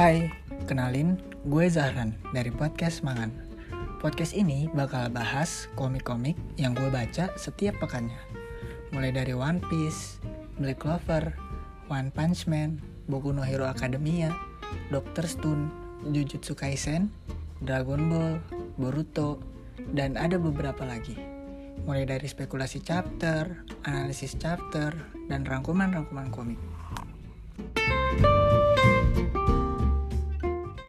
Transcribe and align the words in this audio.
Hai, 0.00 0.32
kenalin 0.64 1.20
gue 1.44 1.68
Zahran 1.68 2.16
dari 2.32 2.48
podcast 2.48 3.04
Mangan. 3.04 3.28
Podcast 4.00 4.32
ini 4.32 4.64
bakal 4.72 5.12
bahas 5.12 5.68
komik-komik 5.76 6.40
yang 6.56 6.72
gue 6.72 6.88
baca 6.88 7.28
setiap 7.36 7.76
pekannya. 7.84 8.16
Mulai 8.96 9.12
dari 9.12 9.36
One 9.36 9.60
Piece, 9.68 10.16
Black 10.56 10.80
Clover, 10.80 11.36
One 11.92 12.08
Punch 12.16 12.48
Man, 12.48 12.80
Boku 13.12 13.28
no 13.28 13.44
Hero 13.44 13.68
Academia, 13.68 14.32
Doctor 14.88 15.28
Stone, 15.28 15.68
Jujutsu 16.08 16.56
Kaisen, 16.56 17.12
Dragon 17.60 18.00
Ball, 18.08 18.40
Boruto, 18.80 19.44
dan 19.92 20.16
ada 20.16 20.40
beberapa 20.40 20.80
lagi. 20.88 21.20
Mulai 21.84 22.08
dari 22.08 22.24
spekulasi 22.24 22.80
chapter, 22.80 23.68
analisis 23.84 24.32
chapter, 24.40 24.96
dan 25.28 25.44
rangkuman-rangkuman 25.44 26.32
komik. 26.32 26.60